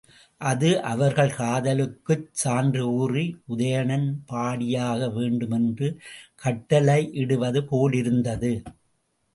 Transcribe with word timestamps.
அது 0.41 0.69
அவர்கள் 0.83 1.33
காதலுக்குச் 1.35 2.23
சான்று 2.33 2.85
கூறி 2.85 3.25
உதயணன் 3.49 4.07
பாடியாக 4.31 5.11
வேண்டும் 5.13 5.51
என்று 5.51 5.89
கட்டளையிடுவது 6.43 7.61
போலிருந்தது. 7.67 8.53